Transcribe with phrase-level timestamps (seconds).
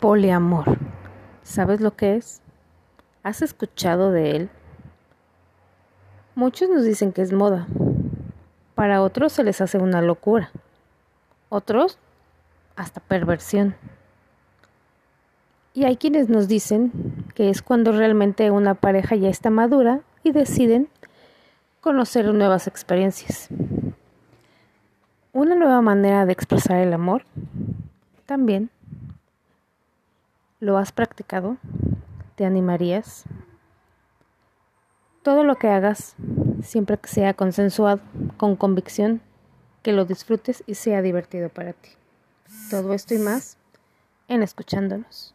[0.00, 0.78] Poliamor.
[1.42, 2.42] ¿Sabes lo que es?
[3.22, 4.50] ¿Has escuchado de él?
[6.34, 7.66] Muchos nos dicen que es moda.
[8.74, 10.50] Para otros se les hace una locura.
[11.48, 11.98] Otros
[12.76, 13.76] hasta perversión.
[15.74, 16.92] Y hay quienes nos dicen
[17.34, 20.88] que es cuando realmente una pareja ya está madura y deciden
[21.80, 23.48] conocer nuevas experiencias.
[25.32, 27.24] Una nueva manera de expresar el amor
[28.26, 28.70] también
[30.64, 31.58] ¿Lo has practicado?
[32.36, 33.24] ¿Te animarías?
[35.22, 36.16] Todo lo que hagas,
[36.62, 38.00] siempre que sea consensuado,
[38.38, 39.20] con convicción,
[39.82, 41.90] que lo disfrutes y sea divertido para ti.
[42.70, 43.58] Todo esto y más
[44.26, 45.34] en escuchándonos.